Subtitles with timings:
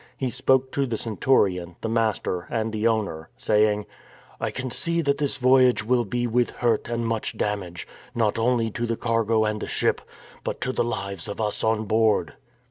[0.17, 3.85] He spoke to the centurion, the master, and the owner saying:"
[4.41, 8.71] I can see that this voyage will be with hurt and much damage, not only
[8.71, 10.01] to the cargo and the ship,
[10.43, 12.33] but to the lives of us on board."